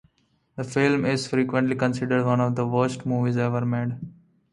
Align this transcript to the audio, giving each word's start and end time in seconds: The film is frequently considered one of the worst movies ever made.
The 0.55 0.63
film 0.63 1.05
is 1.05 1.27
frequently 1.27 1.75
considered 1.75 2.25
one 2.25 2.41
of 2.41 2.55
the 2.55 2.65
worst 2.65 3.05
movies 3.05 3.37
ever 3.37 3.63
made. 3.63 3.99